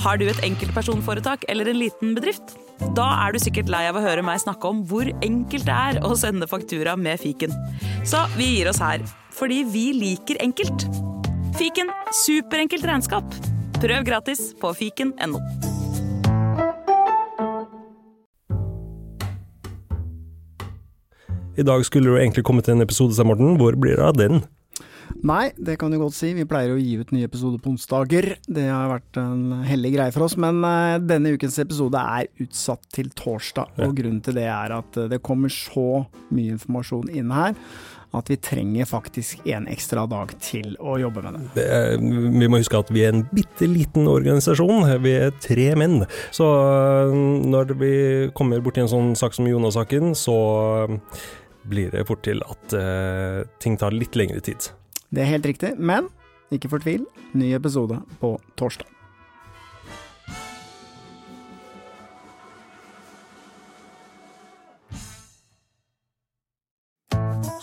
Har 0.00 0.16
du 0.16 0.24
et 0.30 0.38
enkeltpersonforetak 0.46 1.42
eller 1.52 1.68
en 1.68 1.76
liten 1.76 2.14
bedrift? 2.16 2.54
Da 2.96 3.04
er 3.26 3.34
du 3.34 3.38
sikkert 3.42 3.68
lei 3.68 3.82
av 3.90 3.98
å 4.00 4.04
høre 4.04 4.22
meg 4.24 4.40
snakke 4.40 4.70
om 4.70 4.80
hvor 4.88 5.04
enkelt 5.20 5.66
det 5.66 5.74
er 5.76 5.98
å 6.06 6.14
sende 6.16 6.48
faktura 6.48 6.94
med 6.96 7.20
fiken. 7.20 7.52
Så 8.08 8.22
vi 8.38 8.46
gir 8.54 8.70
oss 8.70 8.80
her, 8.80 9.04
fordi 9.36 9.60
vi 9.68 9.90
liker 9.92 10.40
enkelt. 10.40 10.86
Fiken 11.58 11.92
superenkelt 12.22 12.86
regnskap. 12.88 13.36
Prøv 13.80 14.06
gratis 14.08 14.54
på 14.60 14.72
fiken.no. 14.78 15.42
I 21.60 21.66
dag 21.66 21.84
skulle 21.84 22.08
jo 22.08 22.16
egentlig 22.16 22.46
kommet 22.48 22.72
en 22.72 22.80
episode, 22.80 23.12
sa 23.12 23.26
Morten. 23.28 23.58
Hvor 23.60 23.76
blir 23.76 24.00
det 24.00 24.08
av 24.08 24.16
den? 24.16 24.40
Nei, 25.26 25.50
det 25.58 25.76
kan 25.80 25.92
du 25.92 25.98
godt 26.00 26.16
si. 26.16 26.32
Vi 26.36 26.46
pleier 26.48 26.74
å 26.74 26.80
gi 26.80 26.96
ut 27.00 27.12
nye 27.14 27.28
episoder 27.28 27.60
på 27.62 27.72
onsdager. 27.74 28.32
Det 28.46 28.66
har 28.70 28.90
vært 28.92 29.20
en 29.20 29.62
hellig 29.68 29.94
greie 29.96 30.14
for 30.14 30.26
oss, 30.26 30.36
men 30.40 30.62
uh, 30.64 30.98
denne 31.02 31.34
ukens 31.36 31.58
episode 31.62 32.00
er 32.00 32.30
utsatt 32.42 32.86
til 32.94 33.10
torsdag. 33.18 33.78
Og 33.84 33.96
grunnen 33.98 34.22
til 34.24 34.38
det 34.40 34.48
er 34.50 34.76
at 34.78 35.00
uh, 35.00 35.08
det 35.10 35.22
kommer 35.26 35.52
så 35.52 36.04
mye 36.30 36.56
informasjon 36.56 37.10
inn 37.12 37.34
her 37.34 37.56
at 38.16 38.30
vi 38.30 38.36
trenger 38.42 38.88
faktisk 38.90 39.44
en 39.54 39.68
ekstra 39.70 40.02
dag 40.10 40.32
til 40.42 40.72
å 40.82 40.96
jobbe 40.98 41.22
med 41.22 41.36
det. 41.36 41.42
Det 41.54 41.66
er, 41.70 41.92
vi 42.00 42.48
må 42.50 42.58
huske 42.58 42.80
at 42.80 42.90
vi 42.90 43.04
er 43.06 43.14
en 43.14 43.22
bitte 43.30 43.68
liten 43.70 44.08
organisasjon. 44.10 44.88
Vi 45.04 45.12
er 45.14 45.34
tre 45.42 45.68
menn. 45.78 46.00
Så 46.34 46.48
øh, 46.48 47.14
når 47.46 47.74
vi 47.78 47.92
kommer 48.34 48.62
borti 48.64 48.82
en 48.82 48.90
sånn 48.90 49.14
sak 49.18 49.36
som 49.36 49.46
Jonas-saken, 49.46 50.16
så 50.18 50.36
blir 51.70 51.94
det 51.94 52.06
fort 52.08 52.24
til 52.26 52.42
at 52.42 52.74
uh, 52.74 53.46
ting 53.62 53.78
tar 53.78 53.94
litt 53.94 54.16
lengre 54.18 54.42
tid. 54.42 54.72
Det 55.10 55.24
er 55.24 55.32
helt 55.32 55.46
riktig, 55.46 55.74
men 55.78 56.08
ikke 56.54 56.70
fortvil. 56.70 57.04
Ny 57.34 57.52
episode 57.54 57.98
på 58.22 58.36
torsdag. 58.58 58.86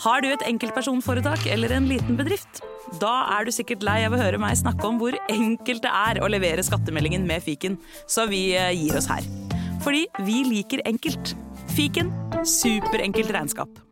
Har 0.07 0.21
du 0.23 0.29
et 0.29 0.43
enkeltpersonforetak 0.47 1.47
eller 1.51 1.73
en 1.75 1.87
liten 1.89 2.19
bedrift? 2.19 2.61
Da 3.01 3.11
er 3.35 3.47
du 3.47 3.51
sikkert 3.51 3.83
lei 3.83 3.97
av 4.07 4.15
å 4.15 4.19
høre 4.21 4.39
meg 4.39 4.55
snakke 4.55 4.87
om 4.87 4.99
hvor 5.01 5.17
enkelt 5.27 5.83
det 5.83 5.91
er 5.91 6.21
å 6.23 6.29
levere 6.31 6.63
skattemeldingen 6.63 7.25
med 7.27 7.43
fiken, 7.43 7.75
så 8.07 8.27
vi 8.29 8.53
eh, 8.55 8.71
gir 8.77 8.95
oss 8.99 9.09
her. 9.11 9.27
Fordi 9.83 10.05
vi 10.27 10.45
liker 10.47 10.85
enkelt. 10.87 11.35
Fiken 11.75 12.13
superenkelt 12.47 13.33
regnskap. 13.35 13.86